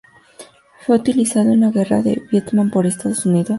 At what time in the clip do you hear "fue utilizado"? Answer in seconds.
0.79-1.51